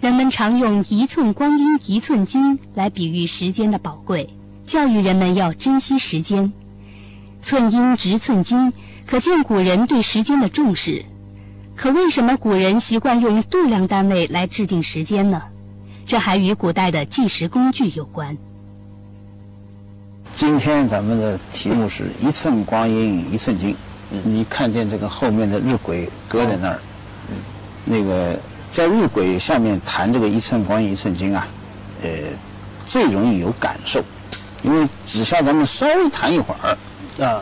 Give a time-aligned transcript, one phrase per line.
[0.00, 4.28] 人们常用“一寸光阴一寸金”来比喻时间的宝贵，
[4.64, 6.52] 教育人们要珍惜时间。
[7.40, 8.72] 寸阴值寸金，
[9.06, 11.04] 可见古人对时间的重视。
[11.74, 15.42] 可为什么古人习惯用度量单位来制定时间呢？
[16.06, 18.36] 这还与古代的计时工具有关。
[20.32, 23.74] 今天咱们的题目是一寸光阴一寸金。
[24.24, 26.80] 你看见这个后面的日晷搁在那儿，
[27.84, 28.38] 那个
[28.70, 31.46] 在日晷下面弹这个一寸光阴一寸金啊，
[32.02, 32.08] 呃，
[32.86, 34.02] 最容易有感受，
[34.62, 36.76] 因为只需要咱们稍微弹一会儿
[37.24, 37.40] 啊。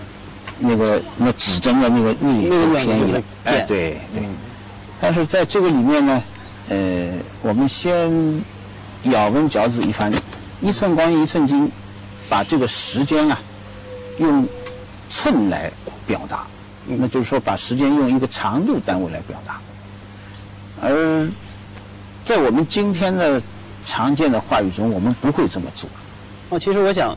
[0.59, 4.23] 那个那指针的那个日影就偏移了，哎，对对。
[4.99, 6.23] 但是在这个里面呢，
[6.71, 7.09] 呃，
[7.43, 8.43] 我们先
[9.03, 10.11] 咬文嚼字一番，
[10.63, 11.71] 一寸光阴一寸金，
[12.31, 13.39] 把这个时间啊
[14.17, 14.49] 用
[15.11, 15.71] 寸来
[16.07, 16.47] 表达，
[16.87, 19.61] 那就是说把时间用一个长度单位来表达。
[20.83, 21.29] 而
[22.25, 23.41] 在我们今天的
[23.83, 25.89] 常见的话语中，我们不会这么做。
[26.51, 27.17] 哦，其实我想，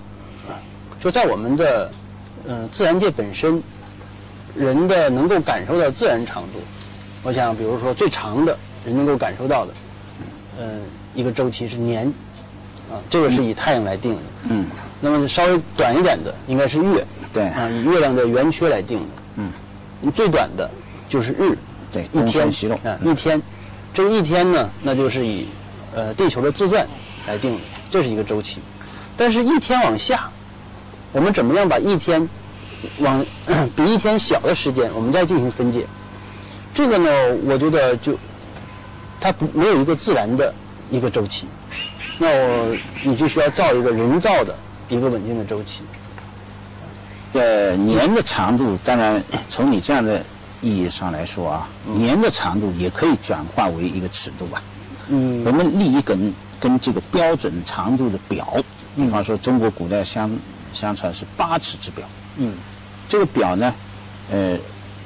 [0.99, 1.91] 就在我们的。
[2.47, 3.61] 呃，自然界本身，
[4.55, 6.59] 人的能够感受到自然长度，
[7.21, 9.73] 我想，比如说最长的，人能够感受到的，
[10.57, 10.79] 嗯，
[11.13, 12.07] 一个周期是年，
[12.89, 14.21] 啊，这个是以太阳来定的。
[14.49, 14.65] 嗯。
[15.01, 17.05] 那么稍微短一点的，应该是月。
[17.33, 17.43] 对。
[17.49, 19.05] 啊，以月亮的圆缺来定的。
[19.35, 19.51] 嗯。
[20.11, 20.71] 最短的
[21.09, 21.57] 就是日。
[21.91, 22.03] 对。
[22.13, 22.47] 一天。
[22.83, 23.41] 啊，一天，
[23.93, 25.47] 这一天呢，那就是以，
[25.93, 26.87] 呃，地球的自转
[27.27, 27.59] 来定的，
[27.89, 28.61] 这是一个周期。
[29.17, 30.29] 但是，一天往下。
[31.11, 32.29] 我们怎么样把一天
[32.99, 33.25] 往
[33.75, 35.87] 比一天小的时间，我们再进行分解？
[36.71, 37.09] 这个呢，
[37.45, 38.15] 我觉得就
[39.19, 40.53] 它不没有一个自然的
[40.91, 41.47] 一个周期，
[42.19, 44.55] 那我你就需要造一个人造的
[44.87, 45.81] 一个稳定的周期。
[47.33, 50.23] 呃，年的长度，当然从你这样的
[50.61, 54.61] 意义上来说啊，年的长度也可以转化为一个尺度吧。
[55.07, 55.43] 嗯。
[55.45, 58.61] 我们立一根跟这个标准长度的表，
[58.95, 60.29] 比方说中国古代相。
[60.71, 62.53] 相传是八尺之表，嗯，
[63.07, 63.73] 这个表呢，
[64.29, 64.55] 呃，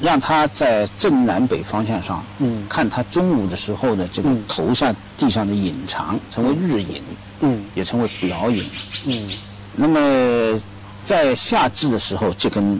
[0.01, 7.01] 让它在正南北方向上，嗯，看它中午的时候的这个头上地上的影长，成为日影，
[7.39, 8.69] 嗯，也称为表影，
[9.05, 9.29] 嗯，
[9.73, 10.59] 那么
[11.01, 12.77] 在夏至的时候，这根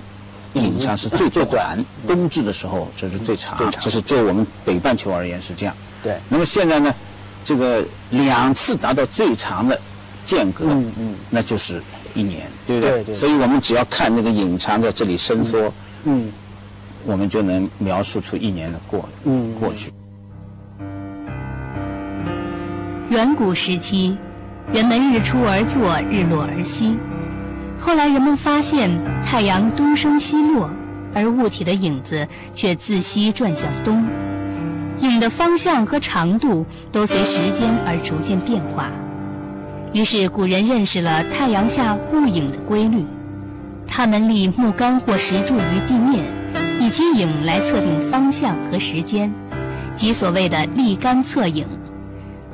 [0.54, 6.18] 影长是最短，冬至的时候这是最长，这是就我们北半球而言是这样，对。
[6.30, 6.94] 那么现在呢，
[7.44, 9.80] 这个两次达到最长的
[10.26, 11.82] 间隔，嗯嗯，那就是。
[12.16, 13.16] 一年，对不对？
[13.16, 16.32] 所以我们只要看那个隐藏在这里伸缩，嗯，
[17.08, 19.92] 我们就能描述出一年的过，嗯，过去。
[23.10, 24.16] 远古时期，
[24.72, 27.00] 人们日出而作，日落而息。
[27.86, 28.90] 后来人们发现，
[29.26, 30.70] 太阳东升西落，
[31.14, 34.06] 而物体的影子却自西转向东，
[35.02, 38.90] 影的方向和长度都随时间而逐渐变化。
[39.92, 43.04] 于是，古人认识了太阳下物影的规律。
[43.86, 46.24] 他们立木杆或石柱于地面，
[46.80, 49.30] 以其影来测定方向和时间，
[49.94, 51.68] 即所谓的立杆测影。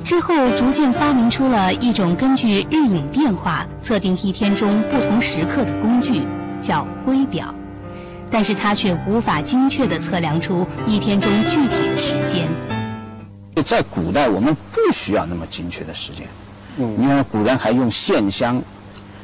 [0.02, 6.22] 之后，逐渐发明出了一种根据日影变化测定一天中不同时刻的工具，
[6.60, 7.54] 叫圭表。
[8.30, 12.48] 但是，它却无法精确地测量出一天中具体的时间。
[13.64, 16.26] 在古代，我们不需要那么精确的时间。
[16.76, 18.62] 你看，古人还用线香，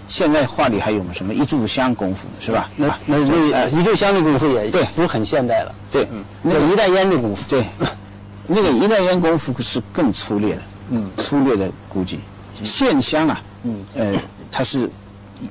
[0.07, 2.69] 现在画里还有什么一炷香功夫，是吧？
[2.77, 5.75] 那那那一炷香的功夫也对，不是很现代了。
[5.91, 6.07] 对，
[6.43, 7.65] 那个一袋烟的功夫，对，
[8.47, 12.21] 那个一袋烟功夫是更粗略的，嗯，粗略的估计。
[12.63, 14.15] 线香啊，嗯，呃，
[14.51, 14.89] 它是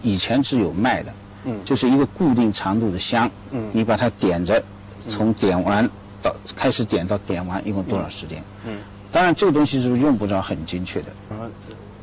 [0.01, 1.13] 以前是有卖的，
[1.45, 4.63] 嗯，就是一个固定长度的香，嗯，你把它点着，
[5.07, 5.87] 从点完
[6.21, 8.43] 到开始点到点完，一共多少时间？
[8.65, 8.77] 嗯，
[9.11, 11.07] 当然这个东西是用不着很精确的。
[11.29, 11.51] 嗯。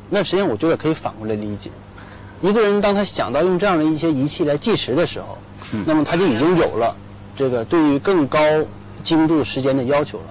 [0.09, 1.71] 那实际上我觉得可以反过来理解，
[2.41, 5.37] 一个人当他想到用这样的一些仪器来计时的时候，
[5.73, 6.95] 嗯那么他就已经有了
[7.35, 8.39] 这个对于更高
[9.01, 10.25] 精度时间的要求了。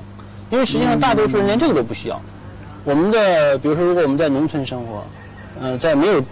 [0.52, 2.20] 因为实际上大多数人连这个都不需要。
[2.84, 5.02] 我们的比如说，如果我们在农村生活，
[5.58, 6.22] 呃，在没有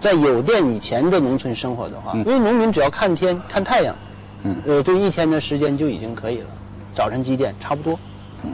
[0.00, 3.94] 在有电以前的农村生活的话，因为农民只要看天看太阳，
[4.42, 6.46] 嗯呃，对一天的时间就已经可以了，
[6.92, 7.96] 早晨几点差不多。
[8.42, 8.50] 嗯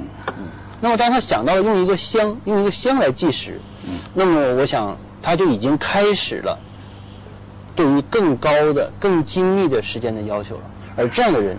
[0.80, 3.60] 那么当他想到了用一个香用一个香来计时。
[4.14, 6.56] 那么，我想他就已经开始了
[7.74, 10.62] 对于更高的、更精密的时间的要求了。
[10.94, 11.56] 而这样的人，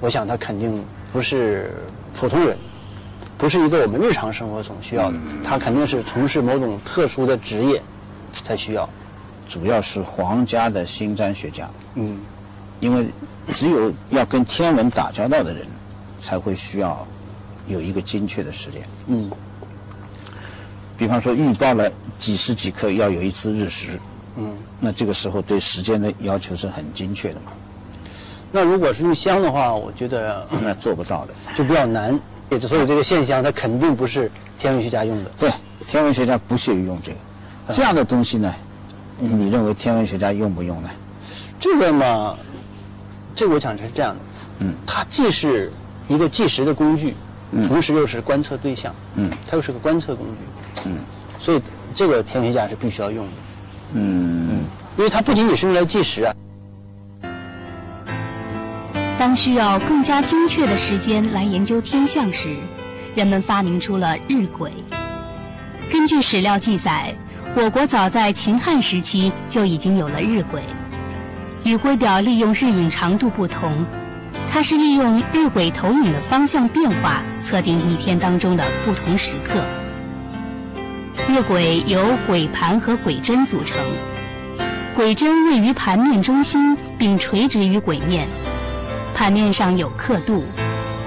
[0.00, 1.72] 我想他肯定不是
[2.18, 2.58] 普通人，
[3.38, 5.16] 不是一个我们日常生活中需要的。
[5.44, 7.80] 他肯定是从事某种特殊的职业
[8.32, 8.86] 才需要。
[9.48, 11.70] 主要是皇家的星占学家。
[11.94, 12.18] 嗯。
[12.80, 13.08] 因为
[13.52, 15.64] 只有要跟天文打交道的人，
[16.18, 17.06] 才会需要
[17.66, 18.82] 有一个精确的时间。
[19.06, 19.30] 嗯。
[20.96, 21.88] 比方说预报了
[22.18, 24.00] 几时几刻要有一次日食，
[24.36, 27.52] 嗯，那这个时候对时间的要求是很精确的嘛，
[28.50, 31.34] 那如果是用香的话，我觉得那做不到的。
[31.56, 32.18] 就比较难。
[32.50, 35.30] 也所以这个现象，它肯定不是天文学家用的。
[35.38, 35.50] 对，
[35.80, 37.18] 天文学家不屑于用这个，
[37.72, 38.54] 这样的东西呢，
[39.18, 40.88] 你认为天文学家用不用呢？
[41.60, 42.36] 这个嘛，
[43.34, 44.20] 这个我想是这样的，
[44.60, 45.70] 嗯，它既是
[46.08, 47.14] 一个计时的工具，
[47.66, 50.98] 同时又是观测对象，嗯，它又是个观测工具，嗯，
[51.38, 51.60] 所以
[51.94, 53.32] 这个天文学家是必须要用的，
[53.92, 54.60] 嗯，
[54.96, 56.32] 因为它不仅仅是用来计时啊。
[59.18, 62.56] 当需要更加精确的时间来研究天象时，
[63.16, 64.70] 人们发明出了日晷。
[65.90, 67.12] 根据史料记载，
[67.56, 70.60] 我国早在秦汉时期就已经有了日晷。
[71.64, 73.84] 与圭表利用日影长度不同，
[74.48, 79.60] 它是利用日晷投影的方向变化测定一天当中的不同时刻。
[81.28, 82.00] 日晷由
[82.30, 83.76] 晷盘和晷针组成，
[84.96, 88.28] 晷针位于盘面中心，并垂直于晷面。
[89.18, 90.44] 盘面上有刻度，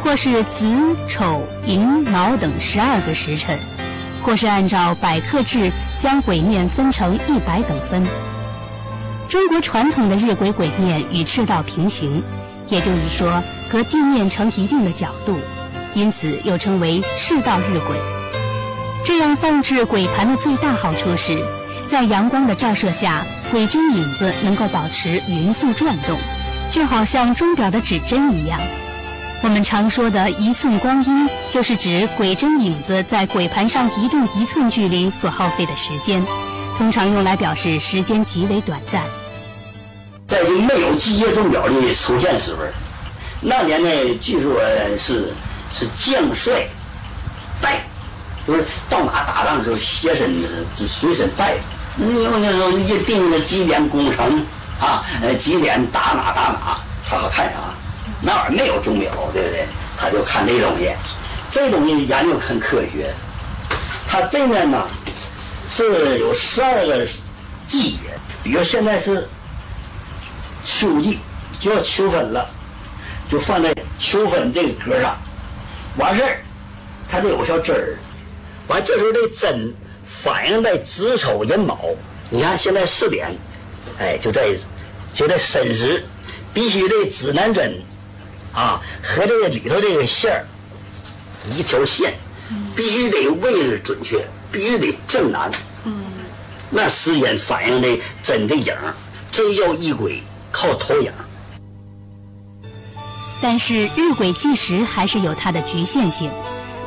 [0.04, 0.68] 或是子、
[1.08, 3.58] 丑、寅、卯等十二个时辰，
[4.22, 8.06] 或是按照百刻制将晷面分成一百等分。
[9.30, 12.22] 中国传统的日晷晷面与赤道平行，
[12.68, 15.40] 也就是说和地面成一定的角度，
[15.94, 17.96] 因此又称为赤道日晷。
[19.06, 21.42] 这样放置晷盘的最大好处是，
[21.88, 26.20] 在阳光的照射下，晷针影子能够保持匀速转动。
[26.72, 28.58] 就好像钟表的指针一样，
[29.44, 36.26] 我们常说的一寸光阴，就是指晷针影子在晷盘上移动一寸距离所耗费的时间，
[36.78, 39.04] 通常用来表示时间极为短暂。
[40.26, 42.60] 在这没有机械钟表的出现时候，
[43.42, 43.90] 那年呢，
[44.22, 44.54] 据说
[44.98, 45.34] 是
[45.70, 46.54] 是将帅
[47.62, 47.82] 带，
[48.48, 50.34] 就是到哪打仗的时候携身
[50.78, 51.56] 就随身带。
[51.98, 54.46] 那那时候一定了几点攻城。
[54.82, 57.60] 啊，呃，几点打哪打哪，他好看啥？
[58.20, 59.68] 那玩意儿没有钟表，对不对？
[59.96, 60.92] 他就看这东西，
[61.52, 63.14] 这东西研究很科学。
[64.08, 64.90] 它这面呢
[65.68, 67.06] 是有十二个
[67.68, 68.00] 季节，
[68.42, 69.30] 比如现在是
[70.64, 71.20] 秋季，
[71.60, 72.50] 就要秋分了，
[73.30, 75.16] 就放在秋分这个格上。
[75.98, 76.42] 完事儿，
[77.08, 78.00] 它这有个小针儿，
[78.68, 79.74] 完这时候这针
[80.06, 81.78] 反映在子丑寅卯。
[82.32, 83.30] 你看现在四点。
[84.02, 84.58] 哎，就在
[85.14, 86.04] 就在申时，
[86.56, 87.80] 必须这指南针
[88.52, 90.44] 啊和这个里头这个线儿
[91.56, 92.16] 一条线，
[92.76, 95.52] 必须得位置准确，必须得正南。
[95.86, 96.02] 嗯，
[96.72, 97.88] 那时间反映的
[98.24, 98.96] 针的影儿，
[99.32, 101.12] 这叫一轨，靠投影。
[103.40, 106.32] 但是日晷计时还是有它的局限性，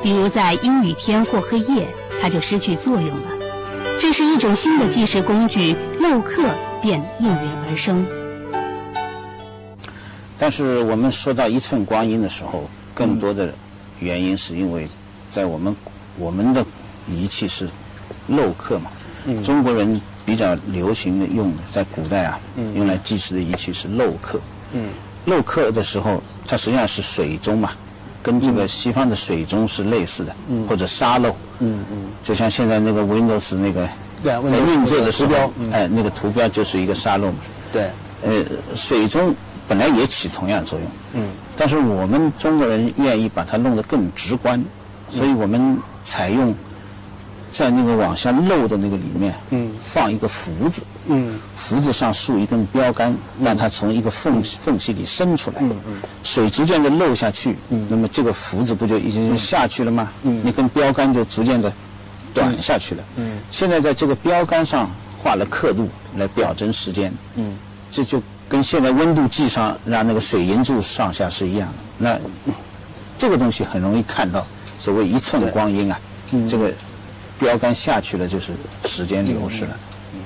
[0.02, 1.87] 比如在阴雨天或黑夜，
[2.20, 3.28] 它就失去作用了。
[4.00, 6.43] 这是一种新的计时工具——漏刻。
[6.84, 8.04] 便应运而生。
[10.36, 13.50] 但是我们说到一寸光阴的时候，更多的
[14.00, 14.86] 原因是因为
[15.31, 15.75] 在我们
[16.19, 16.62] 我们的
[17.08, 17.66] 仪器是
[18.28, 18.90] 镂刻嘛。
[19.42, 22.38] 中国人比较流行的用在古代啊，
[22.75, 24.38] 用来计时的仪器是镂刻。
[25.26, 27.70] 镂刻的时候，它实际上是水钟嘛，
[28.23, 30.37] 跟这个西方的水钟是类似的，
[30.68, 31.35] 或者沙漏。
[32.23, 33.88] 就像现在那个 Windows 那个。
[34.25, 37.38] 在运作的时候，哎，那个图标就是一个沙漏嘛。
[37.73, 37.90] 对。
[38.23, 38.43] 呃，
[38.75, 39.35] 水中
[39.69, 40.88] 本来也起同样作用。
[41.12, 41.28] 嗯。
[41.54, 44.64] 但是我们中国人愿意把它弄得更直观，
[45.11, 46.54] 所以我们采用
[47.50, 50.85] 在那个往下漏的那个里面，嗯，放一个福字。
[51.07, 51.38] 嗯。
[51.54, 55.59] 福字上竖一根标杆，让它从一个缝缝隙里伸出来。
[55.61, 55.95] 嗯嗯。
[56.23, 60.11] 水逐渐的漏下去，嗯，那么这个福字不就已经下去了吗？
[60.23, 60.40] 嗯。
[60.43, 61.71] 那根标杆就逐渐的。
[62.35, 63.05] 短下去了。
[63.17, 67.14] 嗯，现在在这个标杆上画了刻度来表征时间。
[67.37, 67.57] 嗯，
[67.91, 71.75] 这就跟现在温度计上让那个水银柱上下是一样的。
[71.97, 72.21] 那
[73.17, 74.45] 这个东西很容易看到，
[74.76, 75.99] 所谓一寸光阴啊，
[76.49, 76.73] 这个
[77.38, 78.53] 标杆下去了就是
[78.85, 79.76] 时间流逝了。
[80.12, 80.21] 嗯，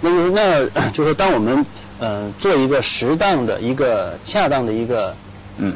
[0.00, 1.64] 那就那就是当我们
[2.00, 5.14] 呃做一个适当的一个恰当的一个
[5.58, 5.72] 嗯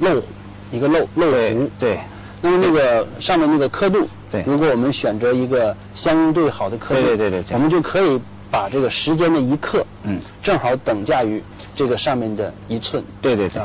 [0.00, 0.22] 漏
[0.70, 1.98] 一个漏漏图对。
[2.40, 8.20] 那么那个上面那个刻度，对，如果我们选择一个相对好的刻度，对对对对，我们就可以
[8.50, 11.42] 把这个时间的一刻，嗯，正好等价于
[11.74, 13.02] 这个上面的一寸。
[13.22, 13.62] 对对对，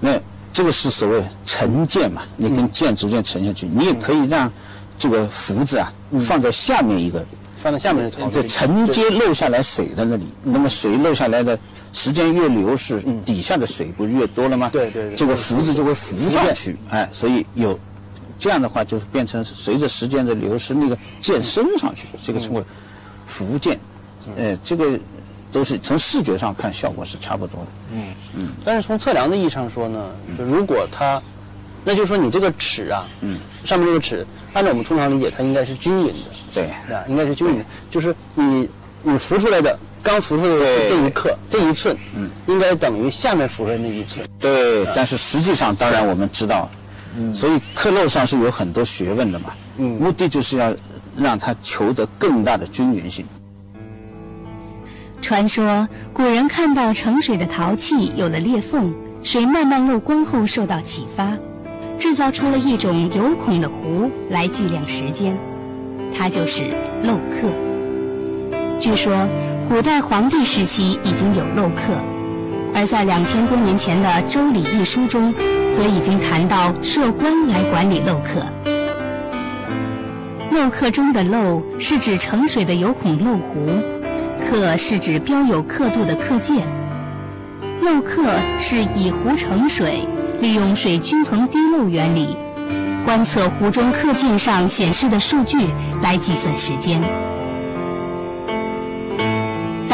[0.00, 0.20] 那
[0.52, 4.52] 这个是所谓沉建嘛，你跟渐逐渐沉下去，你也可以让
[4.98, 7.24] 这个福字啊放在下面一个，
[7.62, 11.58] 放在下面的，就承接漏下来水的那里，那么水漏下来的。
[11.94, 14.70] 时间越流逝，底下的水不是越多了吗？
[14.72, 17.78] 对对对，这个浮子就会浮上去，哎，所以有。
[18.42, 22.64] 这样的话就变成随着时间的流失，那个渐升上去，这个称为
[23.24, 23.78] 浮剑。
[24.36, 24.98] 呃，这个
[25.52, 27.66] 都是从视觉上看效果是差不多的。
[27.92, 28.48] 嗯嗯。
[28.64, 31.22] 但是从测量的意义上说呢，就如果它，
[31.84, 36.20] 那就是说你这个尺啊，嗯，上面这个尺，按照我们通常理解，它应该是均匀的。
[36.52, 36.64] 对。
[36.92, 38.68] 啊，应该是均匀，就是你
[39.04, 39.78] 你浮出来的。
[40.02, 40.58] 刚浮出的
[40.88, 44.26] 这一刻，这一寸，嗯，应该等于下面浮出来那一寸。
[44.40, 46.68] 对，但是实际上，当然我们知道，
[47.18, 50.74] 嗯，所以刻漏上是有很多学问的嘛，嗯，目的就是要
[51.16, 53.24] 让它求得更大的均匀性。
[55.20, 58.92] 传说古人看到盛水的陶器有了裂缝，
[59.22, 61.36] 水慢慢漏光后受到启发，
[61.98, 65.36] 制造出了一种有孔的壶来计量时间，
[66.14, 66.64] 它就是
[67.02, 67.48] 漏刻。
[68.80, 69.28] 据说。
[69.68, 71.94] 古代皇帝时期已经有漏刻，
[72.74, 75.32] 而在两千多年前的《周礼》一书中，
[75.74, 78.44] 则已经谈到设官来管理漏刻。
[80.50, 83.66] 漏刻中的“漏”是指盛水的有孔漏壶
[84.40, 86.58] ，“刻”是指标有刻度的刻件。
[87.80, 88.24] 漏刻
[88.58, 90.06] 是以壶盛水，
[90.40, 92.36] 利用水均衡滴漏原理，
[93.04, 95.58] 观测壶中刻件上显示的数据
[96.02, 97.02] 来计算时间。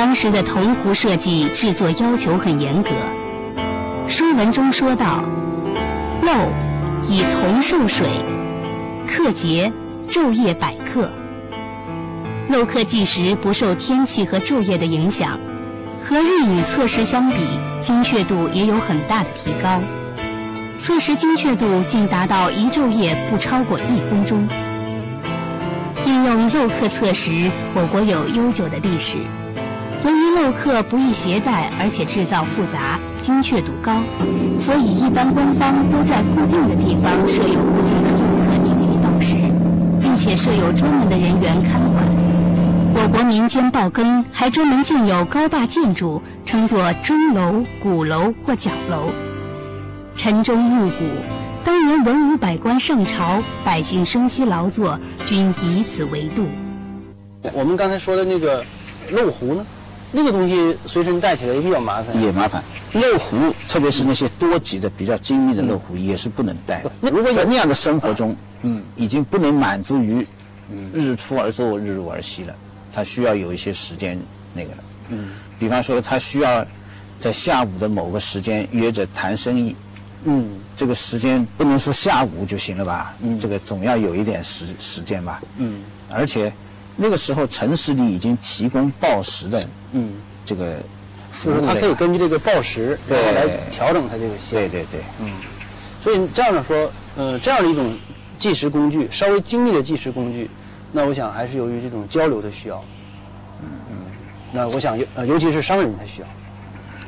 [0.09, 2.89] 当时的铜壶设计制作要求很严格，
[4.09, 5.23] 书文中说道
[6.25, 6.33] ：“漏，
[7.07, 8.09] 以铜受水，
[9.07, 9.71] 刻节，
[10.09, 11.11] 昼夜百克。
[12.49, 15.39] 漏刻计时不受天气和昼夜的影响，
[16.03, 17.37] 和日影测时相比，
[17.83, 19.79] 精确度也有很大的提高，
[20.79, 24.49] 测时精确度竟达到一昼夜不超过一分钟。
[26.07, 29.19] 应用漏刻测时，我国有悠久的历史。”
[30.05, 33.93] 由于镂刻不易携带，而且制造复杂、精确度高，
[34.57, 39.35] 所以一般官方都在固定的地方设有固定的镂刻进行报时，
[40.01, 42.05] 并且设有专门的人员看管。
[42.95, 49.11] 我国民间报更还专门建有高大建筑，称作钟楼、鼓楼或角楼。
[50.15, 51.05] 晨钟暮鼓，
[51.65, 56.47] 当年文武百官上朝，百姓生息劳作，均以此为度。
[57.53, 58.65] 我们刚才说的那个
[59.11, 59.67] 漏壶呢？
[60.11, 62.63] 那个东西随身带起来也比较麻烦，也麻烦。
[62.95, 66.83] 漏壶，特别是那些多级的、比较精密的漏壶，也是不能带。
[67.03, 70.27] 如果在那样的生活中，嗯，已经不能满足于
[70.95, 72.57] 日出而作、日入而息了，
[72.91, 74.19] 他需要有一些时间
[74.55, 74.79] 那个了。
[75.11, 76.67] 嗯，比方说他需要
[77.19, 79.77] 在下午的某个时间约着谈生意，
[80.25, 83.15] 嗯，这个时间不能说下午就行了吧？
[83.21, 85.43] 嗯，这个总要有一点时时间吧？
[85.59, 86.51] 嗯，而且。
[87.01, 90.15] 那个时候，城市里已经提供报时的，嗯，
[90.45, 90.83] 这个
[91.31, 94.59] 服务他可以根据这个报时，对，来调整它这个线。
[94.59, 95.31] 对对对，嗯。
[96.03, 97.97] 所以这样的说，呃，这样的一种
[98.37, 100.51] 计时工具，稍微精密的计时工具，
[100.91, 102.83] 那我想还是由于这种交流的需要。
[103.63, 103.97] 嗯嗯。
[104.51, 106.27] 那我想，尤呃，尤其是商人他需要。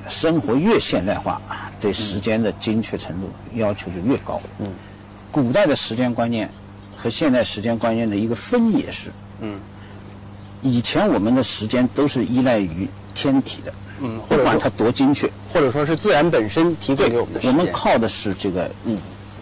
[0.09, 1.43] 生活越现代化，
[1.81, 4.41] 对时间的精确程度要求就越高。
[4.61, 4.69] 嗯。
[5.33, 6.49] 古代的时间观念
[6.95, 9.59] 和现代时间观念的一个分野是，嗯。
[10.62, 17.57] 以前我们的时间都是依赖于天体的，嗯，不管它多精确，或者说是自然本身提供给我们的时间。
[17.57, 18.99] 我们靠的是这个，嗯，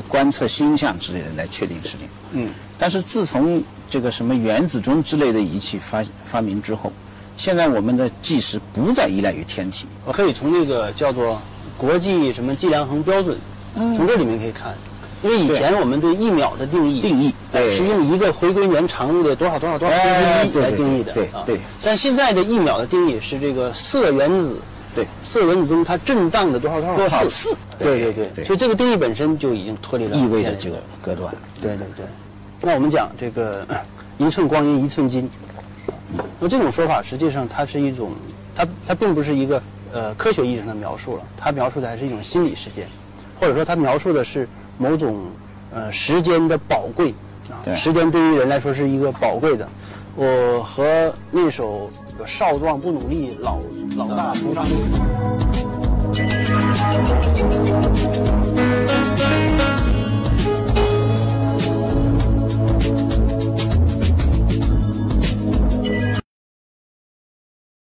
[0.06, 2.08] 观测星象之类的来确定时间。
[2.32, 6.92] 嗯，但是自从这个什么原子钟之类的仪器发发明之后，
[7.36, 9.86] 现在我们的计时不再依赖于天体。
[10.04, 11.40] 我可以从那个叫做
[11.76, 13.38] 国际什么计量衡标准，
[13.76, 14.74] 嗯从这里面可以看。
[15.22, 17.34] 因为以前我们对一秒的定义，定义
[17.72, 21.42] 是用一个回归年长度的多少多少多少分之一来定义的啊。
[21.44, 24.56] 对，但现在的一秒的定义是这个色原子，
[24.94, 27.56] 对，色原子中它震荡的多少多少多少次。
[27.76, 31.34] 对对对，所以这个定义本身就已经脱离了，意味着这个隔断。
[31.60, 32.06] 对对对，
[32.60, 33.66] 那我们讲这个
[34.18, 35.28] 一寸光阴一寸金，
[36.38, 38.12] 那这种说法实际上它是一种，
[38.54, 39.60] 它它并不是一个
[39.92, 42.86] 呃科学意义上的描述了，它描述的还是一种心理事件，
[43.40, 44.48] 或者说它描述的是。
[44.78, 45.26] 某种
[45.72, 47.14] 呃时间的宝贵
[47.50, 49.68] 啊时间对于人来说是一个宝贵的。
[50.20, 51.88] 我和那首
[52.26, 53.60] 少壮不努力老
[53.96, 54.70] 老大徒伤悲